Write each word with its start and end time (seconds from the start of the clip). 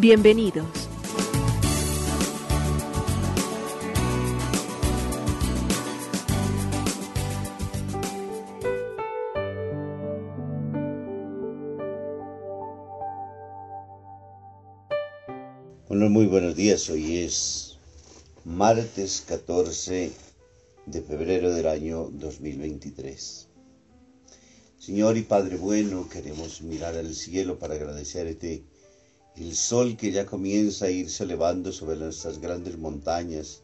Bienvenidos. 0.00 0.64
Bueno, 15.88 16.10
muy 16.10 16.26
buenos 16.26 16.54
días. 16.54 16.88
Hoy 16.90 17.16
es 17.16 17.78
martes 18.44 19.24
14 19.26 20.12
de 20.86 21.02
febrero 21.02 21.52
del 21.52 21.66
año 21.66 22.08
2023. 22.12 23.48
Señor 24.78 25.16
y 25.16 25.22
Padre 25.22 25.56
bueno, 25.56 26.08
queremos 26.08 26.62
mirar 26.62 26.94
al 26.94 27.16
cielo 27.16 27.58
para 27.58 27.74
agradecerte 27.74 28.62
el 29.40 29.54
sol 29.54 29.96
que 29.96 30.10
ya 30.10 30.26
comienza 30.26 30.86
a 30.86 30.90
irse 30.90 31.22
elevando 31.22 31.70
sobre 31.72 31.96
nuestras 31.96 32.40
grandes 32.40 32.76
montañas, 32.76 33.62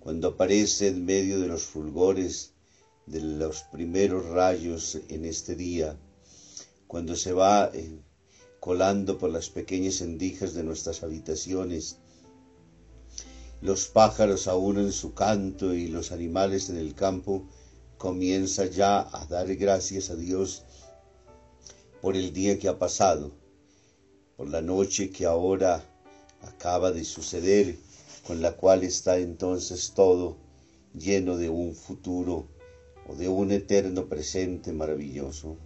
cuando 0.00 0.28
aparece 0.28 0.88
en 0.88 1.04
medio 1.04 1.38
de 1.38 1.46
los 1.46 1.62
fulgores 1.62 2.54
de 3.06 3.20
los 3.20 3.62
primeros 3.70 4.26
rayos 4.26 4.98
en 5.08 5.24
este 5.24 5.54
día, 5.54 5.96
cuando 6.88 7.14
se 7.14 7.32
va 7.32 7.70
eh, 7.72 8.00
colando 8.58 9.16
por 9.16 9.30
las 9.30 9.48
pequeñas 9.48 10.00
endijas 10.00 10.54
de 10.54 10.64
nuestras 10.64 11.04
habitaciones. 11.04 11.98
Los 13.60 13.86
pájaros 13.86 14.48
aún 14.48 14.78
en 14.78 14.90
su 14.90 15.14
canto 15.14 15.72
y 15.72 15.86
los 15.86 16.10
animales 16.10 16.68
en 16.68 16.78
el 16.78 16.96
campo 16.96 17.48
comienzan 17.96 18.70
ya 18.70 19.08
a 19.16 19.24
dar 19.26 19.54
gracias 19.54 20.10
a 20.10 20.16
Dios 20.16 20.64
por 22.02 22.16
el 22.16 22.32
día 22.32 22.58
que 22.58 22.68
ha 22.68 22.76
pasado, 22.78 23.45
por 24.36 24.50
la 24.50 24.60
noche 24.60 25.10
que 25.10 25.24
ahora 25.24 25.82
acaba 26.42 26.92
de 26.92 27.04
suceder, 27.04 27.76
con 28.26 28.42
la 28.42 28.52
cual 28.52 28.84
está 28.84 29.18
entonces 29.18 29.92
todo 29.94 30.36
lleno 30.92 31.36
de 31.36 31.48
un 31.48 31.74
futuro 31.74 32.48
o 33.08 33.14
de 33.14 33.28
un 33.28 33.50
eterno 33.50 34.06
presente 34.06 34.72
maravilloso. 34.72 35.56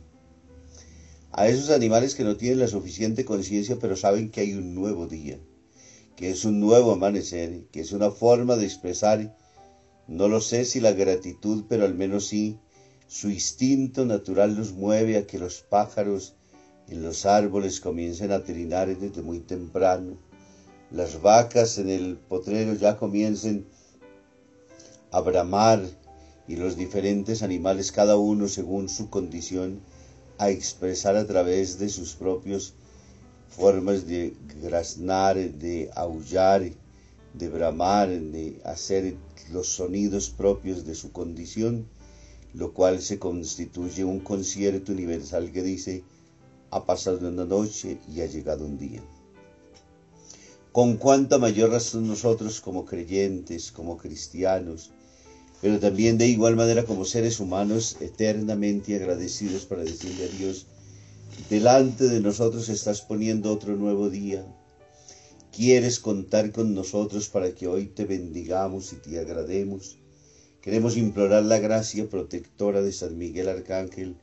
A 1.32 1.48
esos 1.48 1.70
animales 1.70 2.14
que 2.14 2.24
no 2.24 2.36
tienen 2.36 2.58
la 2.60 2.68
suficiente 2.68 3.24
conciencia 3.24 3.78
pero 3.80 3.96
saben 3.96 4.30
que 4.30 4.40
hay 4.40 4.54
un 4.54 4.74
nuevo 4.74 5.06
día, 5.06 5.38
que 6.16 6.30
es 6.30 6.44
un 6.44 6.60
nuevo 6.60 6.92
amanecer, 6.92 7.66
que 7.72 7.80
es 7.80 7.92
una 7.92 8.10
forma 8.10 8.56
de 8.56 8.66
expresar, 8.66 9.36
no 10.06 10.28
lo 10.28 10.40
sé 10.40 10.64
si 10.64 10.80
la 10.80 10.92
gratitud, 10.92 11.64
pero 11.68 11.84
al 11.84 11.94
menos 11.94 12.26
sí, 12.26 12.58
su 13.08 13.30
instinto 13.30 14.04
natural 14.04 14.54
los 14.54 14.72
mueve 14.72 15.16
a 15.16 15.26
que 15.26 15.38
los 15.38 15.62
pájaros 15.62 16.34
en 16.90 17.02
los 17.02 17.24
árboles 17.24 17.80
comiencen 17.80 18.32
a 18.32 18.42
trinar 18.42 18.94
desde 18.98 19.22
muy 19.22 19.40
temprano, 19.40 20.18
las 20.90 21.22
vacas 21.22 21.78
en 21.78 21.88
el 21.88 22.16
potrero 22.16 22.74
ya 22.74 22.96
comiencen 22.96 23.64
a 25.12 25.20
bramar 25.20 25.82
y 26.48 26.56
los 26.56 26.76
diferentes 26.76 27.42
animales, 27.42 27.92
cada 27.92 28.16
uno 28.16 28.48
según 28.48 28.88
su 28.88 29.08
condición, 29.08 29.80
a 30.38 30.50
expresar 30.50 31.16
a 31.16 31.26
través 31.26 31.78
de 31.78 31.88
sus 31.88 32.14
propios 32.14 32.74
formas 33.48 34.06
de 34.06 34.34
graznar, 34.60 35.36
de 35.36 35.90
aullar, 35.94 36.62
de 37.34 37.48
bramar, 37.48 38.08
de 38.08 38.60
hacer 38.64 39.16
los 39.52 39.68
sonidos 39.68 40.30
propios 40.30 40.84
de 40.84 40.94
su 40.96 41.12
condición, 41.12 41.86
lo 42.52 42.72
cual 42.72 43.00
se 43.00 43.20
constituye 43.20 44.04
un 44.04 44.18
concierto 44.18 44.90
universal 44.92 45.52
que 45.52 45.62
dice, 45.62 46.02
ha 46.70 46.86
pasado 46.86 47.28
una 47.28 47.44
noche 47.44 47.98
y 48.12 48.20
ha 48.20 48.26
llegado 48.26 48.64
un 48.64 48.78
día. 48.78 49.02
Con 50.72 50.96
cuánta 50.96 51.38
mayor 51.38 51.70
razón 51.70 52.06
nosotros 52.06 52.60
como 52.60 52.84
creyentes, 52.84 53.72
como 53.72 53.96
cristianos, 53.96 54.92
pero 55.60 55.78
también 55.78 56.16
de 56.16 56.28
igual 56.28 56.56
manera 56.56 56.84
como 56.84 57.04
seres 57.04 57.40
humanos 57.40 57.96
eternamente 58.00 58.94
agradecidos 58.94 59.66
para 59.66 59.82
decirle 59.82 60.24
a 60.24 60.28
Dios, 60.28 60.66
delante 61.48 62.08
de 62.08 62.20
nosotros 62.20 62.68
estás 62.68 63.02
poniendo 63.02 63.52
otro 63.52 63.76
nuevo 63.76 64.08
día. 64.08 64.44
Quieres 65.54 65.98
contar 65.98 66.52
con 66.52 66.74
nosotros 66.74 67.28
para 67.28 67.52
que 67.54 67.66
hoy 67.66 67.86
te 67.86 68.04
bendigamos 68.04 68.92
y 68.92 68.96
te 68.96 69.18
agrademos. 69.18 69.98
Queremos 70.62 70.96
implorar 70.96 71.42
la 71.42 71.58
gracia 71.58 72.08
protectora 72.08 72.80
de 72.80 72.92
San 72.92 73.18
Miguel 73.18 73.48
Arcángel, 73.48 74.16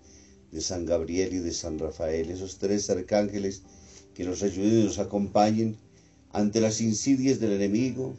de 0.51 0.61
San 0.61 0.85
Gabriel 0.85 1.33
y 1.33 1.39
de 1.39 1.53
San 1.53 1.79
Rafael, 1.79 2.31
esos 2.31 2.57
tres 2.57 2.89
arcángeles 2.89 3.63
que 4.13 4.23
nos 4.23 4.43
ayuden 4.43 4.81
y 4.81 4.83
nos 4.85 4.99
acompañen 4.99 5.77
ante 6.31 6.61
las 6.61 6.81
insidias 6.81 7.39
del 7.39 7.53
enemigo, 7.53 8.15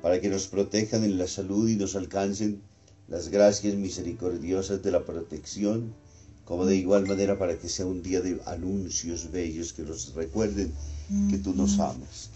para 0.00 0.20
que 0.20 0.28
nos 0.28 0.48
protejan 0.48 1.04
en 1.04 1.16
la 1.18 1.28
salud 1.28 1.68
y 1.68 1.76
nos 1.76 1.94
alcancen 1.94 2.60
las 3.08 3.28
gracias 3.28 3.74
misericordiosas 3.74 4.82
de 4.82 4.90
la 4.90 5.04
protección, 5.04 5.94
como 6.44 6.66
de 6.66 6.76
igual 6.76 7.06
manera 7.06 7.38
para 7.38 7.58
que 7.58 7.68
sea 7.68 7.86
un 7.86 8.02
día 8.02 8.20
de 8.20 8.40
anuncios 8.46 9.30
bellos 9.30 9.72
que 9.72 9.82
nos 9.82 10.14
recuerden 10.14 10.72
que 11.30 11.38
tú 11.38 11.54
nos 11.54 11.78
amas. 11.78 12.30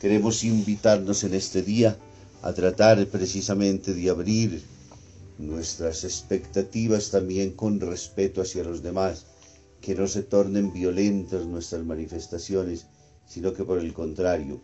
Queremos 0.00 0.42
invitarnos 0.42 1.22
en 1.24 1.34
este 1.34 1.62
día 1.62 1.98
a 2.40 2.52
tratar 2.52 3.06
precisamente 3.06 3.94
de 3.94 4.10
abrir 4.10 4.62
nuestras 5.46 6.04
expectativas 6.04 7.10
también 7.10 7.52
con 7.52 7.80
respeto 7.80 8.42
hacia 8.42 8.64
los 8.64 8.82
demás, 8.82 9.26
que 9.80 9.94
no 9.94 10.06
se 10.06 10.22
tornen 10.22 10.72
violentas 10.72 11.46
nuestras 11.46 11.84
manifestaciones, 11.84 12.86
sino 13.26 13.52
que 13.52 13.64
por 13.64 13.78
el 13.78 13.92
contrario, 13.92 14.62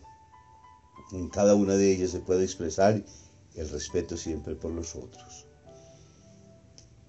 en 1.11 1.29
cada 1.29 1.55
una 1.55 1.75
de 1.75 1.91
ellas 1.91 2.11
se 2.11 2.19
puede 2.19 2.43
expresar 2.43 3.03
el 3.55 3.69
respeto 3.69 4.15
siempre 4.15 4.55
por 4.55 4.71
los 4.71 4.95
otros. 4.95 5.45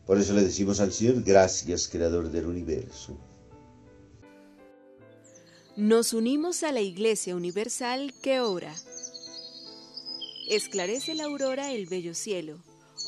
Por 0.06 0.19
eso 0.19 0.32
le 0.32 0.42
decimos 0.42 0.81
al 0.81 0.92
Señor, 0.92 1.22
gracias, 1.22 1.87
Creador 1.87 2.31
del 2.31 2.47
universo. 2.47 3.16
Nos 5.76 6.12
unimos 6.12 6.64
a 6.64 6.72
la 6.72 6.81
Iglesia 6.81 7.37
Universal 7.37 8.12
que 8.20 8.41
ora. 8.41 8.75
Esclarece 10.48 11.14
la 11.14 11.25
aurora 11.25 11.72
el 11.72 11.87
bello 11.87 12.14
cielo, 12.14 12.58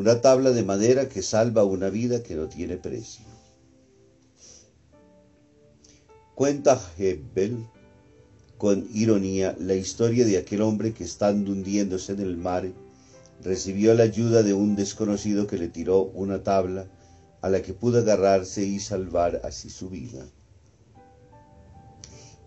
Una 0.00 0.22
tabla 0.22 0.52
de 0.52 0.62
madera 0.62 1.10
que 1.10 1.20
salva 1.20 1.62
una 1.62 1.90
vida 1.90 2.22
que 2.22 2.34
no 2.34 2.48
tiene 2.48 2.78
precio. 2.78 3.26
Cuenta 6.34 6.80
Hebel 6.96 7.66
con 8.56 8.88
ironía 8.94 9.54
la 9.60 9.74
historia 9.74 10.24
de 10.24 10.38
aquel 10.38 10.62
hombre 10.62 10.94
que 10.94 11.04
estando 11.04 11.52
hundiéndose 11.52 12.12
en 12.12 12.20
el 12.20 12.38
mar, 12.38 12.72
recibió 13.44 13.92
la 13.92 14.04
ayuda 14.04 14.42
de 14.42 14.54
un 14.54 14.74
desconocido 14.74 15.46
que 15.46 15.58
le 15.58 15.68
tiró 15.68 16.04
una 16.14 16.42
tabla 16.42 16.86
a 17.42 17.50
la 17.50 17.60
que 17.60 17.74
pudo 17.74 17.98
agarrarse 17.98 18.64
y 18.64 18.80
salvar 18.80 19.42
así 19.44 19.68
su 19.68 19.90
vida. 19.90 20.24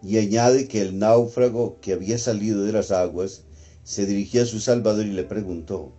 Y 0.01 0.17
añade 0.17 0.67
que 0.67 0.81
el 0.81 0.97
náufrago 0.97 1.77
que 1.81 1.93
había 1.93 2.17
salido 2.17 2.63
de 2.63 2.71
las 2.71 2.89
aguas 2.89 3.43
se 3.83 4.07
dirigió 4.07 4.41
a 4.41 4.47
su 4.47 4.59
Salvador 4.59 5.05
y 5.05 5.11
le 5.11 5.23
preguntó 5.23 5.93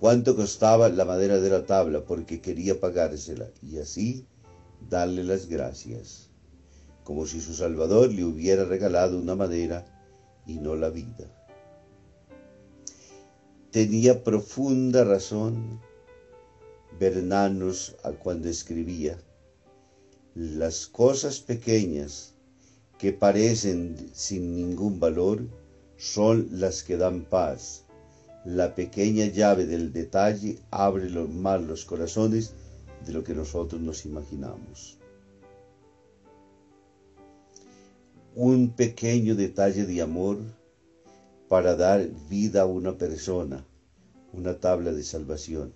cuánto 0.00 0.34
costaba 0.34 0.88
la 0.88 1.04
madera 1.04 1.38
de 1.40 1.50
la 1.50 1.66
tabla 1.66 2.02
porque 2.06 2.40
quería 2.40 2.80
pagársela 2.80 3.50
y 3.60 3.78
así 3.78 4.26
darle 4.88 5.24
las 5.24 5.46
gracias, 5.46 6.30
como 7.04 7.26
si 7.26 7.42
su 7.42 7.52
Salvador 7.52 8.10
le 8.10 8.24
hubiera 8.24 8.64
regalado 8.64 9.18
una 9.18 9.34
madera 9.34 9.84
y 10.46 10.58
no 10.58 10.74
la 10.74 10.88
vida. 10.88 11.30
Tenía 13.70 14.24
profunda 14.24 15.04
razón 15.04 15.78
Bernanos 16.98 17.94
cuando 18.22 18.48
escribía, 18.48 19.18
las 20.34 20.86
cosas 20.86 21.40
pequeñas 21.40 22.34
que 22.98 23.12
parecen 23.12 24.10
sin 24.14 24.54
ningún 24.56 24.98
valor 24.98 25.42
son 25.98 26.48
las 26.52 26.82
que 26.82 26.96
dan 26.96 27.24
paz. 27.26 27.84
La 28.44 28.74
pequeña 28.74 29.26
llave 29.26 29.66
del 29.66 29.92
detalle 29.92 30.58
abre 30.70 31.08
más 31.10 31.60
los 31.62 31.84
corazones 31.84 32.54
de 33.06 33.12
lo 33.12 33.22
que 33.22 33.34
nosotros 33.34 33.80
nos 33.80 34.04
imaginamos. 34.06 34.98
Un 38.34 38.70
pequeño 38.70 39.34
detalle 39.34 39.84
de 39.84 40.00
amor 40.00 40.38
para 41.48 41.76
dar 41.76 42.08
vida 42.28 42.62
a 42.62 42.66
una 42.66 42.96
persona, 42.96 43.64
una 44.32 44.58
tabla 44.58 44.92
de 44.92 45.02
salvación 45.02 45.72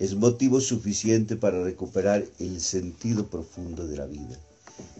es 0.00 0.14
motivo 0.14 0.62
suficiente 0.62 1.36
para 1.36 1.62
recuperar 1.62 2.24
el 2.38 2.58
sentido 2.62 3.26
profundo 3.26 3.86
de 3.86 3.98
la 3.98 4.06
vida, 4.06 4.40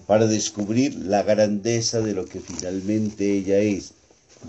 para 0.07 0.27
descubrir 0.27 0.95
la 0.95 1.23
grandeza 1.23 2.03
de 2.03 2.13
lo 2.13 2.27
que 2.27 2.39
finalmente 2.39 3.33
ella 3.33 3.59
es, 3.61 3.95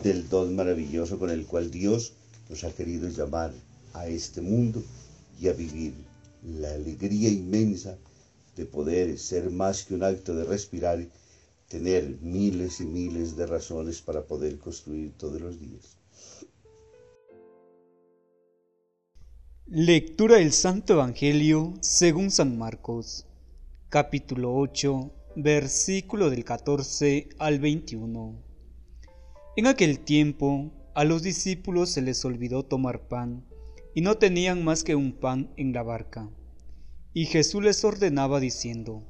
del 0.03 0.27
don 0.29 0.55
maravilloso 0.55 1.19
con 1.19 1.29
el 1.29 1.45
cual 1.45 1.69
Dios 1.69 2.13
nos 2.49 2.63
ha 2.63 2.71
querido 2.71 3.09
llamar 3.09 3.51
a 3.93 4.07
este 4.07 4.41
mundo 4.41 4.81
y 5.39 5.47
a 5.47 5.53
vivir 5.53 5.93
la 6.43 6.73
alegría 6.73 7.29
inmensa 7.29 7.97
de 8.55 8.65
poder 8.65 9.17
ser 9.17 9.49
más 9.51 9.83
que 9.83 9.93
un 9.93 10.03
acto 10.03 10.35
de 10.35 10.43
respirar, 10.43 11.05
tener 11.67 12.17
miles 12.21 12.79
y 12.81 12.85
miles 12.85 13.35
de 13.35 13.45
razones 13.45 14.01
para 14.01 14.23
poder 14.23 14.57
construir 14.57 15.13
todos 15.17 15.39
los 15.39 15.59
días. 15.59 15.97
Lectura 19.67 20.35
del 20.35 20.51
Santo 20.51 20.93
Evangelio 20.93 21.73
según 21.79 22.29
San 22.29 22.57
Marcos, 22.57 23.25
capítulo 23.87 24.53
8, 24.53 25.11
versículo 25.37 26.29
del 26.29 26.43
14 26.43 27.29
al 27.39 27.59
21. 27.59 28.50
En 29.57 29.67
aquel 29.67 29.99
tiempo 29.99 30.71
a 30.95 31.03
los 31.03 31.23
discípulos 31.23 31.89
se 31.89 32.01
les 32.01 32.23
olvidó 32.23 32.63
tomar 32.63 33.09
pan, 33.09 33.45
y 33.93 33.99
no 33.99 34.15
tenían 34.15 34.63
más 34.63 34.85
que 34.85 34.95
un 34.95 35.11
pan 35.11 35.51
en 35.57 35.73
la 35.73 35.83
barca. 35.83 36.29
Y 37.13 37.25
Jesús 37.25 37.61
les 37.61 37.83
ordenaba 37.83 38.39
diciendo, 38.39 39.03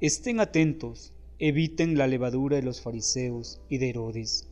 Estén 0.00 0.38
atentos, 0.38 1.14
eviten 1.40 1.98
la 1.98 2.06
levadura 2.06 2.54
de 2.54 2.62
los 2.62 2.80
fariseos 2.80 3.60
y 3.68 3.78
de 3.78 3.88
Herodes. 3.88 4.48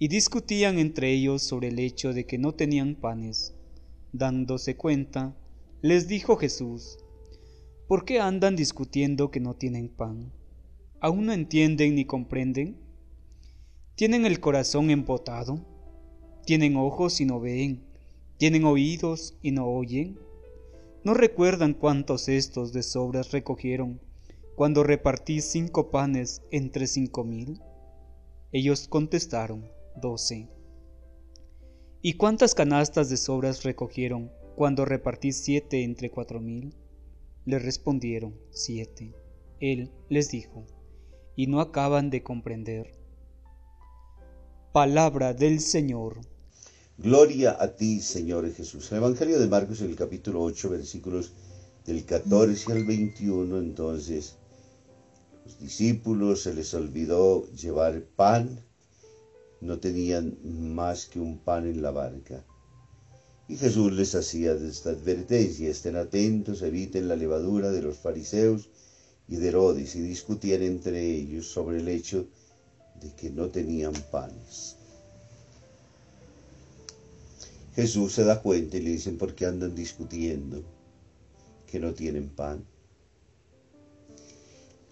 Y 0.00 0.08
discutían 0.08 0.80
entre 0.80 1.12
ellos 1.12 1.42
sobre 1.42 1.68
el 1.68 1.78
hecho 1.78 2.12
de 2.12 2.26
que 2.26 2.38
no 2.38 2.52
tenían 2.52 2.96
panes. 2.96 3.54
Dándose 4.12 4.76
cuenta, 4.76 5.36
les 5.82 6.08
dijo 6.08 6.36
Jesús, 6.36 6.98
¿por 7.86 8.04
qué 8.04 8.18
andan 8.18 8.56
discutiendo 8.56 9.30
que 9.30 9.38
no 9.38 9.54
tienen 9.54 9.88
pan? 9.88 10.32
¿Aún 11.00 11.26
no 11.26 11.32
entienden 11.32 11.94
ni 11.94 12.04
comprenden? 12.04 12.81
¿Tienen 13.94 14.24
el 14.24 14.40
corazón 14.40 14.88
empotado? 14.88 15.60
¿Tienen 16.46 16.76
ojos 16.76 17.20
y 17.20 17.26
no 17.26 17.40
ven? 17.40 17.84
¿Tienen 18.38 18.64
oídos 18.64 19.36
y 19.42 19.50
no 19.50 19.66
oyen? 19.66 20.18
¿No 21.04 21.12
recuerdan 21.12 21.74
cuántos 21.74 22.30
estos 22.30 22.72
de 22.72 22.82
sobras 22.82 23.32
recogieron 23.32 24.00
cuando 24.56 24.82
repartí 24.82 25.42
cinco 25.42 25.90
panes 25.90 26.40
entre 26.50 26.86
cinco 26.86 27.22
mil? 27.22 27.60
Ellos 28.50 28.88
contestaron, 28.88 29.70
doce. 30.00 30.48
¿Y 32.00 32.14
cuántas 32.14 32.54
canastas 32.54 33.10
de 33.10 33.18
sobras 33.18 33.62
recogieron 33.62 34.32
cuando 34.56 34.86
repartí 34.86 35.32
siete 35.32 35.84
entre 35.84 36.10
cuatro 36.10 36.40
mil? 36.40 36.74
Le 37.44 37.58
respondieron, 37.58 38.40
siete. 38.52 39.14
Él 39.60 39.90
les 40.08 40.30
dijo, 40.30 40.64
y 41.36 41.46
no 41.46 41.60
acaban 41.60 42.08
de 42.08 42.22
comprender. 42.22 43.01
Palabra 44.72 45.34
del 45.34 45.60
Señor. 45.60 46.16
Gloria 46.96 47.58
a 47.60 47.76
ti, 47.76 48.00
Señor 48.00 48.50
Jesús. 48.54 48.90
El 48.90 48.98
Evangelio 48.98 49.38
de 49.38 49.46
Marcos, 49.46 49.82
en 49.82 49.90
el 49.90 49.96
capítulo 49.96 50.42
8, 50.42 50.70
versículos 50.70 51.32
del 51.84 52.06
14 52.06 52.72
al 52.72 52.86
21, 52.86 53.58
entonces, 53.58 54.36
los 55.44 55.58
discípulos 55.60 56.44
se 56.44 56.54
les 56.54 56.72
olvidó 56.72 57.46
llevar 57.52 58.02
pan 58.16 58.64
no 59.60 59.78
tenían 59.78 60.38
más 60.42 61.04
que 61.04 61.20
un 61.20 61.36
pan 61.36 61.66
en 61.66 61.82
la 61.82 61.90
barca. 61.90 62.42
Y 63.48 63.58
Jesús 63.58 63.92
les 63.92 64.14
hacía 64.14 64.54
esta 64.54 64.90
advertencia, 64.90 65.68
estén 65.68 65.96
atentos, 65.96 66.62
eviten 66.62 67.08
la 67.08 67.16
levadura 67.16 67.70
de 67.70 67.82
los 67.82 67.98
fariseos 67.98 68.70
y 69.28 69.36
de 69.36 69.48
Herodes, 69.48 69.94
y 69.96 70.00
discutían 70.00 70.62
entre 70.62 71.04
ellos 71.04 71.46
sobre 71.46 71.80
el 71.80 71.88
hecho 71.88 72.20
de 72.22 72.41
que 73.10 73.30
no 73.30 73.48
tenían 73.48 73.92
panes. 74.10 74.76
Jesús 77.74 78.12
se 78.12 78.24
da 78.24 78.42
cuenta 78.42 78.76
y 78.76 78.82
le 78.82 78.90
dicen, 78.90 79.16
¿por 79.16 79.34
qué 79.34 79.46
andan 79.46 79.74
discutiendo 79.74 80.62
que 81.66 81.80
no 81.80 81.94
tienen 81.94 82.28
pan? 82.28 82.64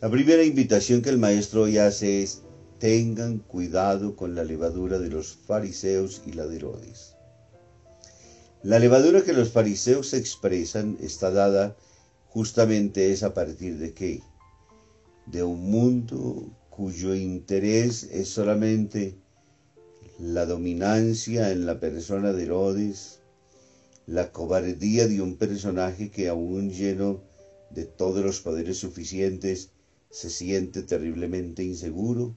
La 0.00 0.10
primera 0.10 0.42
invitación 0.42 1.02
que 1.02 1.10
el 1.10 1.18
maestro 1.18 1.62
hoy 1.62 1.76
hace 1.76 2.22
es, 2.22 2.42
tengan 2.78 3.38
cuidado 3.38 4.16
con 4.16 4.34
la 4.34 4.44
levadura 4.44 4.98
de 4.98 5.10
los 5.10 5.34
fariseos 5.34 6.22
y 6.24 6.32
la 6.32 6.46
de 6.46 6.56
Herodes. 6.56 7.16
La 8.62 8.78
levadura 8.78 9.22
que 9.22 9.34
los 9.34 9.50
fariseos 9.50 10.14
expresan 10.14 10.96
está 11.00 11.30
dada 11.30 11.76
justamente 12.28 13.12
es 13.12 13.22
a 13.22 13.34
partir 13.34 13.78
de 13.78 13.92
qué? 13.92 14.22
De 15.26 15.42
un 15.42 15.70
mundo 15.70 16.46
cuyo 16.80 17.14
interés 17.14 18.04
es 18.04 18.30
solamente 18.30 19.14
la 20.18 20.46
dominancia 20.46 21.50
en 21.50 21.66
la 21.66 21.78
persona 21.78 22.32
de 22.32 22.44
Herodes, 22.44 23.20
la 24.06 24.32
cobardía 24.32 25.06
de 25.06 25.20
un 25.20 25.36
personaje 25.36 26.10
que 26.10 26.30
aún 26.30 26.70
lleno 26.70 27.22
de 27.68 27.84
todos 27.84 28.24
los 28.24 28.40
poderes 28.40 28.78
suficientes 28.78 29.72
se 30.08 30.30
siente 30.30 30.80
terriblemente 30.80 31.62
inseguro, 31.62 32.34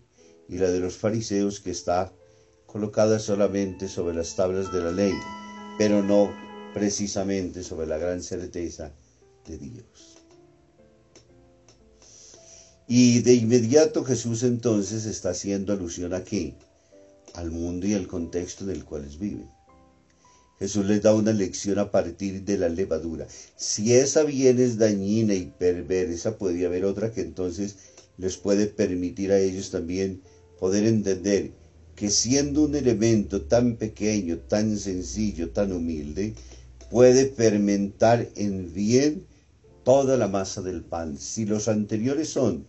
y 0.50 0.58
la 0.58 0.72
de 0.72 0.82
los 0.82 0.98
fariseos 0.98 1.62
que 1.62 1.72
está 1.72 2.12
colocada 2.66 3.20
solamente 3.20 3.88
sobre 3.88 4.14
las 4.14 4.36
tablas 4.36 4.74
de 4.74 4.82
la 4.82 4.92
ley, 4.92 5.14
pero 5.78 6.04
no 6.04 6.30
precisamente 6.74 7.64
sobre 7.64 7.88
la 7.88 7.98
gran 7.98 8.22
certeza 8.22 8.92
de 9.48 9.58
Dios. 9.58 10.13
Y 12.88 13.22
de 13.22 13.34
inmediato 13.34 14.04
Jesús 14.04 14.44
entonces 14.44 15.06
está 15.06 15.30
haciendo 15.30 15.72
alusión 15.72 16.14
a 16.14 16.24
qué? 16.24 16.56
Al 17.34 17.50
mundo 17.50 17.88
y 17.88 17.94
al 17.94 18.08
contexto 18.08 18.66
en 18.66 18.72
el 18.72 18.84
cual 18.84 19.08
viven. 19.20 19.50
Jesús 20.60 20.86
les 20.86 21.02
da 21.02 21.16
una 21.16 21.32
lección 21.32 21.80
a 21.80 21.92
partir 21.92 22.44
de 22.44 22.58
la 22.58 22.70
levadura. 22.70 23.26
Si 23.56 23.94
esa 23.94 24.24
bien 24.24 24.60
es 24.60 24.78
dañina 24.78 25.34
y 25.34 25.46
perversa, 25.46 26.38
puede 26.38 26.66
haber 26.66 26.86
otra 26.86 27.12
que 27.12 27.22
entonces 27.22 27.78
les 28.18 28.38
puede 28.38 28.68
permitir 28.68 29.32
a 29.32 29.40
ellos 29.40 29.72
también 29.72 30.22
poder 30.60 30.86
entender 30.86 31.52
que 31.96 32.10
siendo 32.10 32.64
un 32.64 32.76
elemento 32.76 33.44
tan 33.44 33.78
pequeño, 33.78 34.40
tan 34.40 34.78
sencillo, 34.78 35.52
tan 35.52 35.72
humilde, 35.72 36.34
puede 36.90 37.28
fermentar 37.28 38.28
en 38.36 38.74
bien 38.74 39.26
toda 39.84 40.18
la 40.18 40.28
masa 40.28 40.62
del 40.62 40.84
pan. 40.84 41.18
Si 41.18 41.46
los 41.46 41.68
anteriores 41.68 42.30
son 42.30 42.66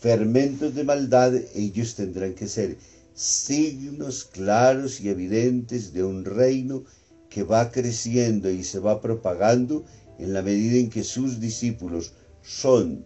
fermentos 0.00 0.74
de 0.74 0.84
maldad, 0.84 1.34
ellos 1.54 1.94
tendrán 1.94 2.34
que 2.34 2.48
ser 2.48 2.78
signos 3.14 4.24
claros 4.24 5.00
y 5.00 5.10
evidentes 5.10 5.92
de 5.92 6.02
un 6.02 6.24
reino 6.24 6.84
que 7.28 7.42
va 7.42 7.70
creciendo 7.70 8.50
y 8.50 8.64
se 8.64 8.78
va 8.78 9.02
propagando 9.02 9.84
en 10.18 10.32
la 10.32 10.42
medida 10.42 10.78
en 10.78 10.88
que 10.88 11.04
sus 11.04 11.38
discípulos 11.38 12.14
son 12.42 13.04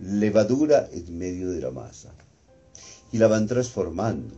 levadura 0.00 0.88
en 0.92 1.16
medio 1.16 1.50
de 1.50 1.60
la 1.60 1.70
masa. 1.70 2.12
Y 3.12 3.18
la 3.18 3.28
van 3.28 3.46
transformando. 3.46 4.34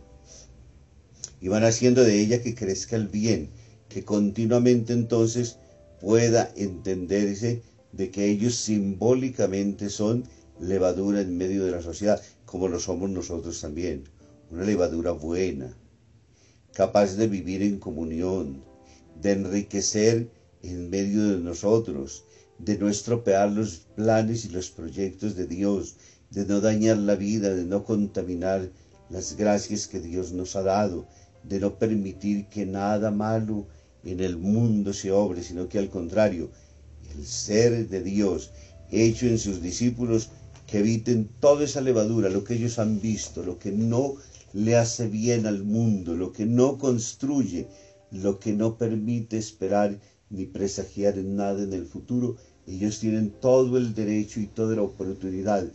Y 1.41 1.47
van 1.47 1.63
haciendo 1.63 2.03
de 2.03 2.19
ella 2.19 2.41
que 2.43 2.53
crezca 2.53 2.95
el 2.95 3.07
bien, 3.07 3.49
que 3.89 4.05
continuamente 4.05 4.93
entonces 4.93 5.57
pueda 5.99 6.51
entenderse 6.55 7.63
de 7.91 8.11
que 8.11 8.25
ellos 8.25 8.55
simbólicamente 8.55 9.89
son 9.89 10.23
levadura 10.59 11.21
en 11.21 11.37
medio 11.37 11.65
de 11.65 11.71
la 11.71 11.81
sociedad, 11.81 12.21
como 12.45 12.67
lo 12.67 12.79
somos 12.79 13.09
nosotros 13.09 13.61
también. 13.61 14.03
Una 14.51 14.63
levadura 14.63 15.11
buena, 15.11 15.75
capaz 16.73 17.15
de 17.15 17.27
vivir 17.27 17.61
en 17.61 17.79
comunión, 17.79 18.63
de 19.21 19.33
enriquecer 19.33 20.29
en 20.63 20.89
medio 20.89 21.29
de 21.29 21.37
nosotros, 21.37 22.25
de 22.57 22.77
no 22.77 22.89
estropear 22.89 23.51
los 23.51 23.87
planes 23.95 24.45
y 24.45 24.49
los 24.49 24.69
proyectos 24.69 25.35
de 25.35 25.47
Dios, 25.47 25.95
de 26.31 26.45
no 26.45 26.59
dañar 26.61 26.97
la 26.97 27.15
vida, 27.15 27.53
de 27.53 27.65
no 27.65 27.83
contaminar 27.85 28.69
las 29.09 29.35
gracias 29.35 29.87
que 29.87 29.99
Dios 29.99 30.33
nos 30.33 30.55
ha 30.55 30.63
dado, 30.63 31.07
de 31.43 31.59
no 31.59 31.79
permitir 31.79 32.47
que 32.47 32.65
nada 32.65 33.11
malo 33.11 33.67
en 34.03 34.19
el 34.19 34.37
mundo 34.37 34.93
se 34.93 35.11
obre, 35.11 35.41
sino 35.43 35.67
que 35.69 35.79
al 35.79 35.89
contrario, 35.89 36.51
el 37.15 37.25
ser 37.25 37.87
de 37.87 38.01
Dios 38.01 38.51
hecho 38.91 39.25
en 39.27 39.37
sus 39.37 39.61
discípulos, 39.61 40.29
que 40.69 40.79
eviten 40.79 41.27
toda 41.39 41.63
esa 41.63 41.81
levadura, 41.81 42.29
lo 42.29 42.43
que 42.43 42.53
ellos 42.53 42.77
han 42.77 43.01
visto, 43.01 43.43
lo 43.43 43.57
que 43.57 43.71
no 43.71 44.15
le 44.53 44.75
hace 44.75 45.07
bien 45.07 45.47
al 45.47 45.63
mundo, 45.63 46.15
lo 46.15 46.31
que 46.31 46.45
no 46.45 46.77
construye, 46.77 47.67
lo 48.11 48.39
que 48.39 48.53
no 48.53 48.77
permite 48.77 49.37
esperar 49.37 49.99
ni 50.29 50.45
presagiar 50.45 51.17
nada 51.17 51.63
en 51.63 51.73
el 51.73 51.87
futuro, 51.87 52.35
ellos 52.67 52.99
tienen 52.99 53.31
todo 53.31 53.77
el 53.77 53.95
derecho 53.95 54.39
y 54.39 54.45
toda 54.45 54.75
la 54.75 54.83
oportunidad, 54.83 55.67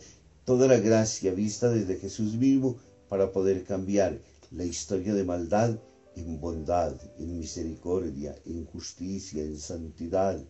toda 0.45 0.67
la 0.67 0.77
gracia 0.77 1.33
vista 1.33 1.69
desde 1.69 1.97
Jesús 1.97 2.35
mismo 2.35 2.77
para 3.09 3.33
poder 3.33 3.65
cambiar 3.65 4.21
la 4.51 4.63
historia 4.63 5.13
de 5.13 5.25
maldad 5.25 5.77
en 6.15 6.39
bondad, 6.39 6.93
en 7.19 7.37
misericordia, 7.37 8.33
en 8.45 8.65
justicia, 8.65 9.43
en 9.43 9.59
santidad, 9.59 10.41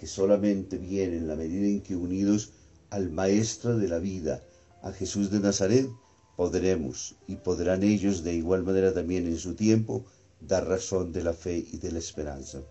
que 0.00 0.08
solamente 0.08 0.78
viene 0.78 1.18
en 1.18 1.28
la 1.28 1.36
medida 1.36 1.66
en 1.66 1.80
que 1.80 1.94
unidos 1.94 2.50
al 2.90 3.10
Maestro 3.10 3.76
de 3.78 3.88
la 3.88 3.98
vida, 3.98 4.44
a 4.82 4.92
Jesús 4.92 5.30
de 5.30 5.40
Nazaret, 5.40 5.88
podremos 6.36 7.16
y 7.26 7.36
podrán 7.36 7.82
ellos 7.82 8.24
de 8.24 8.34
igual 8.34 8.64
manera 8.64 8.92
también 8.92 9.26
en 9.26 9.38
su 9.38 9.54
tiempo 9.54 10.04
dar 10.40 10.66
razón 10.66 11.12
de 11.12 11.22
la 11.22 11.32
fe 11.32 11.64
y 11.72 11.78
de 11.78 11.92
la 11.92 11.98
esperanza. 11.98 12.62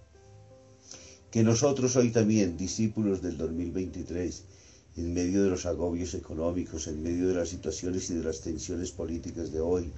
Que 1.32 1.44
nosotros 1.44 1.96
hoy 1.96 2.12
también, 2.12 2.58
discípulos 2.58 3.22
del 3.22 3.38
2023, 3.38 4.44
en 4.98 5.14
medio 5.14 5.44
de 5.44 5.50
los 5.50 5.66
agobios 5.66 6.14
económicos, 6.14 6.88
en 6.88 7.02
medio 7.02 7.30
de 7.30 7.36
las 7.36 7.50
situaciones 7.50 8.10
y 8.12 8.16
de 8.16 8.24
las 8.24 8.42
tensiones 8.42 8.92
políticas 8.92 9.52
de 9.52 9.60
hoy, 9.60 9.92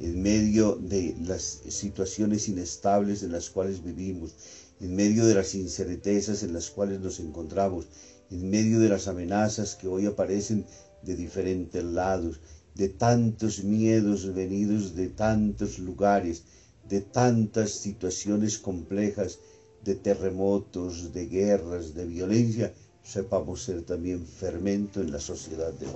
en 0.00 0.20
medio 0.20 0.74
de 0.76 1.14
las 1.20 1.60
situaciones 1.68 2.48
inestables 2.48 3.22
en 3.22 3.32
las 3.32 3.50
cuales 3.50 3.84
vivimos, 3.84 4.34
en 4.80 4.96
medio 4.96 5.26
de 5.26 5.34
las 5.34 5.54
incertezas 5.54 6.42
en 6.42 6.54
las 6.54 6.70
cuales 6.70 7.00
nos 7.00 7.20
encontramos, 7.20 7.86
en 8.30 8.48
medio 8.48 8.78
de 8.80 8.88
las 8.88 9.08
amenazas 9.08 9.74
que 9.74 9.88
hoy 9.88 10.06
aparecen 10.06 10.64
de 11.02 11.16
diferentes 11.16 11.82
lados, 11.82 12.40
de 12.74 12.88
tantos 12.88 13.64
miedos 13.64 14.32
venidos 14.34 14.94
de 14.94 15.08
tantos 15.08 15.78
lugares, 15.78 16.44
de 16.88 17.00
tantas 17.00 17.70
situaciones 17.70 18.58
complejas 18.58 19.38
de 19.84 19.94
terremotos, 19.94 21.12
de 21.12 21.26
guerras, 21.26 21.94
de 21.94 22.06
violencia, 22.06 22.72
sepamos 23.02 23.62
ser 23.62 23.82
también 23.82 24.26
fermento 24.26 25.00
en 25.00 25.10
la 25.10 25.20
sociedad 25.20 25.72
de 25.72 25.86
hoy. 25.86 25.92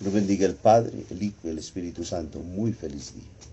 Lo 0.00 0.10
bendiga 0.10 0.46
el 0.46 0.54
Padre, 0.54 1.04
el 1.10 1.22
Hijo 1.22 1.38
y 1.44 1.48
el 1.48 1.58
Espíritu 1.58 2.04
Santo. 2.04 2.40
Muy 2.40 2.72
feliz 2.72 3.14
día. 3.14 3.51